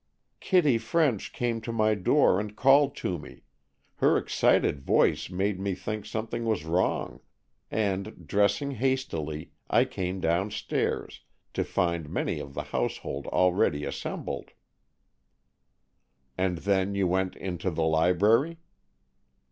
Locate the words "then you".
16.57-17.05